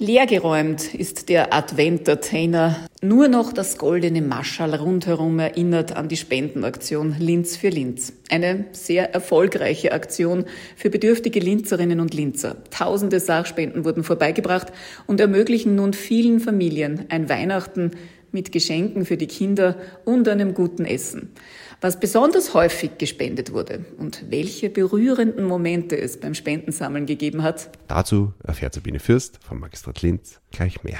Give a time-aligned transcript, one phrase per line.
[0.00, 2.86] Leergeräumt ist der Adventertainer.
[3.02, 8.12] Nur noch das goldene Maschall rundherum erinnert an die Spendenaktion Linz für Linz.
[8.30, 10.44] Eine sehr erfolgreiche Aktion
[10.76, 12.58] für bedürftige Linzerinnen und Linzer.
[12.70, 14.68] Tausende Sachspenden wurden vorbeigebracht
[15.08, 17.90] und ermöglichen nun vielen Familien ein Weihnachten
[18.30, 19.74] mit Geschenken für die Kinder
[20.04, 21.32] und einem guten Essen.
[21.80, 27.70] Was besonders häufig gespendet wurde und welche berührenden Momente es beim Spendensammeln gegeben hat.
[27.86, 30.98] Dazu erfährt Sabine Fürst vom Magistrat Linz gleich mehr.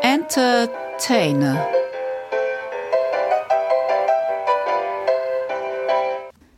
[0.00, 1.66] Entertainer.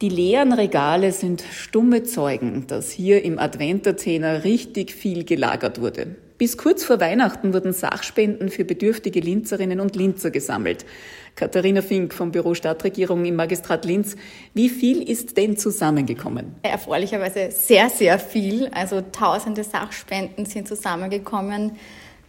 [0.03, 6.17] Die leeren Regale sind stumme Zeugen, dass hier im Adventertainer richtig viel gelagert wurde.
[6.39, 10.87] Bis kurz vor Weihnachten wurden Sachspenden für bedürftige Linzerinnen und Linzer gesammelt.
[11.35, 14.15] Katharina Fink vom Büro Stadtregierung im Magistrat Linz.
[14.55, 16.55] Wie viel ist denn zusammengekommen?
[16.63, 18.69] Erfreulicherweise sehr, sehr viel.
[18.69, 21.73] Also tausende Sachspenden sind zusammengekommen.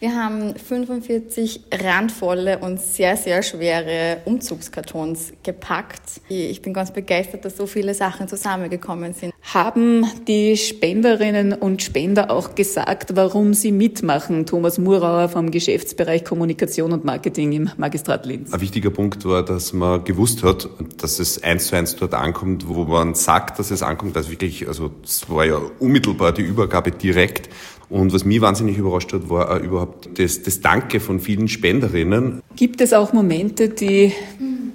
[0.02, 6.22] Wir haben 45 randvolle und sehr, sehr schwere Umzugskartons gepackt.
[6.30, 9.34] Ich bin ganz begeistert, dass so viele Sachen zusammengekommen sind.
[9.42, 14.46] Haben die Spenderinnen und Spender auch gesagt, warum sie mitmachen?
[14.46, 18.54] Thomas Murauer vom Geschäftsbereich Kommunikation und Marketing im Magistrat Linz.
[18.54, 22.70] Ein wichtiger Punkt war, dass man gewusst hat, dass es eins zu eins dort ankommt,
[22.70, 24.16] wo man sagt, dass es ankommt.
[24.16, 27.50] Also wirklich, also es war ja unmittelbar die Übergabe direkt.
[27.90, 32.42] Und was mich wahnsinnig überrascht hat, war auch überhaupt das, das Danke von vielen Spenderinnen.
[32.56, 34.14] Gibt es auch Momente, die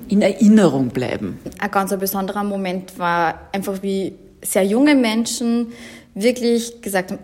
[0.08, 1.38] in Erinnerung bleiben?
[1.58, 5.68] Ein ganz besonderer Moment war einfach, wie sehr junge Menschen
[6.14, 7.20] wirklich gesagt haben,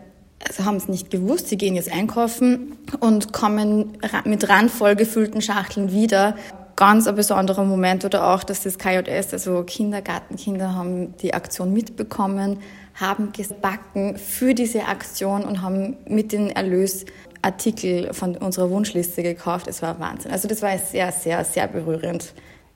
[0.47, 5.93] also haben es nicht gewusst, sie gehen jetzt einkaufen und kommen mit randvoll gefüllten Schachteln
[5.93, 6.35] wieder.
[6.81, 12.63] Ganz ein besonderer Moment oder auch, dass das KJS, also Kindergartenkinder, haben die Aktion mitbekommen,
[12.95, 17.05] haben gebacken für diese Aktion und haben mit den Erlös
[17.43, 19.67] Artikel von unserer Wunschliste gekauft.
[19.69, 20.33] Es war Wahnsinn.
[20.33, 22.33] Also das war sehr, sehr, sehr berührend.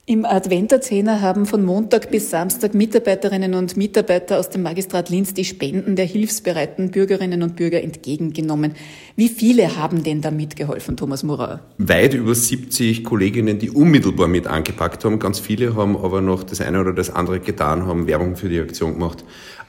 [0.06, 5.46] Im Adventerzehner haben von Montag bis Samstag Mitarbeiterinnen und Mitarbeiter aus dem Magistrat Linz die
[5.46, 8.74] Spenden der hilfsbereiten Bürgerinnen und Bürger entgegengenommen.
[9.16, 11.60] Wie viele haben denn da mitgeholfen, Thomas Murer?
[11.78, 15.18] Weit über 70 Kolleginnen, die unmittelbar mit angepackt haben.
[15.18, 18.60] Ganz viele haben aber noch das eine oder das andere getan, haben Werbung für die
[18.60, 19.24] Aktion gemacht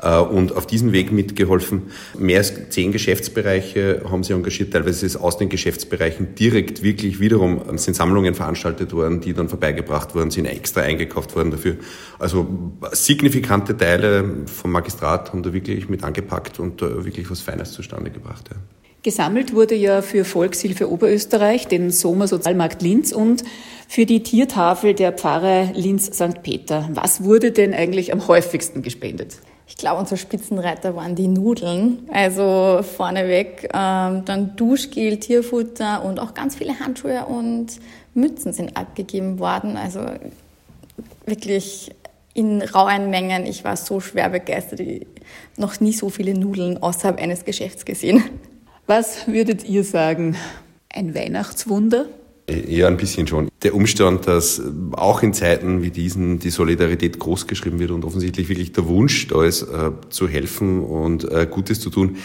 [0.05, 1.83] und auf diesem Weg mitgeholfen.
[2.17, 4.71] Mehr als zehn Geschäftsbereiche haben sie engagiert.
[4.71, 10.13] Teilweise ist aus den Geschäftsbereichen direkt wirklich wiederum sind Sammlungen veranstaltet worden, die dann vorbeigebracht
[10.13, 11.77] worden, sind extra eingekauft worden dafür.
[12.19, 12.47] Also
[12.91, 18.11] signifikante Teile vom Magistrat haben da wirklich mit angepackt und da wirklich was Feines zustande
[18.11, 18.49] gebracht.
[18.51, 18.74] Ja.
[19.05, 23.43] Gesammelt wurde ja für Volkshilfe Oberösterreich, den Sommer Sozialmarkt Linz und
[23.87, 26.41] für die Tiertafel der Pfarrer Linz St.
[26.41, 26.89] Peter.
[26.91, 29.37] Was wurde denn eigentlich am häufigsten gespendet?
[29.67, 32.09] Ich glaube, unser Spitzenreiter waren die Nudeln.
[32.11, 37.79] Also vorneweg ähm, dann Duschgel, Tierfutter und auch ganz viele Handschuhe und
[38.15, 39.77] Mützen sind abgegeben worden.
[39.77, 39.99] Also
[41.27, 41.91] wirklich
[42.33, 43.45] in rauen Mengen.
[43.45, 44.79] Ich war so schwer begeistert.
[44.79, 45.05] Ich
[45.57, 48.23] noch nie so viele Nudeln außerhalb eines Geschäfts gesehen.
[48.87, 50.35] Was würdet ihr sagen?
[50.89, 52.05] Ein Weihnachtswunder?
[52.47, 53.49] Ja, ein bisschen schon.
[53.63, 58.71] Der Umstand, dass auch in Zeiten wie diesen die Solidarität großgeschrieben wird und offensichtlich wirklich
[58.71, 62.17] der Wunsch da ist, äh, zu helfen und äh, Gutes zu tun.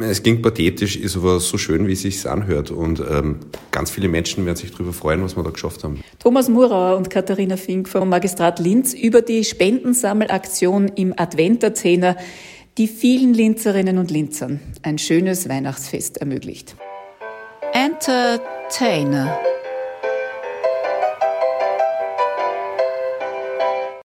[0.00, 2.70] Es klingt pathetisch, ist aber so schön, wie es sich anhört.
[2.70, 3.40] Und ähm,
[3.70, 6.00] ganz viele Menschen werden sich darüber freuen, was wir da geschafft haben.
[6.18, 12.16] Thomas Murauer und Katharina Fink vom Magistrat Linz über die Spendensammelaktion im Adventerzehner,
[12.78, 16.76] die vielen Linzerinnen und Linzern ein schönes Weihnachtsfest ermöglicht.
[17.72, 19.36] Entertainer